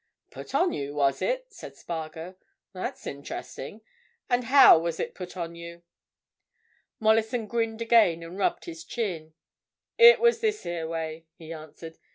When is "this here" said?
10.41-10.87